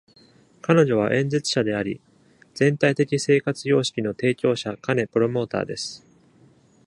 [0.63, 2.01] 彼女は演説者であり、
[2.55, 6.03] 全体的生活様式の提唱者兼プロモーターです。